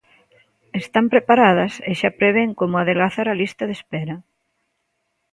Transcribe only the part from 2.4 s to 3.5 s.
como adelgazar a